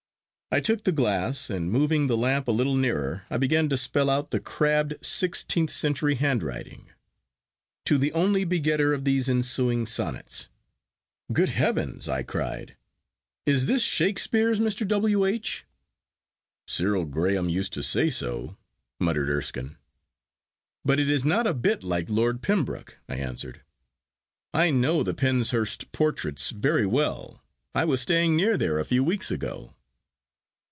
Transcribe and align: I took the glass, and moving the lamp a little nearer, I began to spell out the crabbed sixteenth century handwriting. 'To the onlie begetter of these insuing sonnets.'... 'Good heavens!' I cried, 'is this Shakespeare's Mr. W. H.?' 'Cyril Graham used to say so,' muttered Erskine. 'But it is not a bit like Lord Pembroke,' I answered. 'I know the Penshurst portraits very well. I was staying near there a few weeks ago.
I 0.53 0.59
took 0.59 0.83
the 0.83 0.91
glass, 0.91 1.49
and 1.49 1.71
moving 1.71 2.07
the 2.07 2.17
lamp 2.17 2.45
a 2.45 2.51
little 2.51 2.75
nearer, 2.75 3.23
I 3.29 3.37
began 3.37 3.69
to 3.69 3.77
spell 3.77 4.09
out 4.09 4.31
the 4.31 4.39
crabbed 4.41 4.95
sixteenth 5.01 5.69
century 5.71 6.15
handwriting. 6.15 6.91
'To 7.85 7.97
the 7.97 8.11
onlie 8.11 8.43
begetter 8.43 8.93
of 8.93 9.05
these 9.05 9.29
insuing 9.29 9.85
sonnets.'... 9.85 10.49
'Good 11.31 11.47
heavens!' 11.47 12.09
I 12.09 12.23
cried, 12.23 12.75
'is 13.45 13.65
this 13.65 13.81
Shakespeare's 13.81 14.59
Mr. 14.59 14.85
W. 14.85 15.25
H.?' 15.25 15.65
'Cyril 16.67 17.05
Graham 17.05 17.47
used 17.47 17.71
to 17.71 17.81
say 17.81 18.09
so,' 18.09 18.57
muttered 18.99 19.29
Erskine. 19.29 19.77
'But 20.83 20.99
it 20.99 21.09
is 21.09 21.23
not 21.23 21.47
a 21.47 21.53
bit 21.53 21.81
like 21.81 22.09
Lord 22.09 22.41
Pembroke,' 22.41 22.97
I 23.07 23.15
answered. 23.15 23.61
'I 24.53 24.71
know 24.71 25.01
the 25.01 25.13
Penshurst 25.13 25.93
portraits 25.93 26.49
very 26.49 26.85
well. 26.85 27.41
I 27.73 27.85
was 27.85 28.01
staying 28.01 28.35
near 28.35 28.57
there 28.57 28.79
a 28.79 28.83
few 28.85 29.01
weeks 29.05 29.31
ago. 29.31 29.75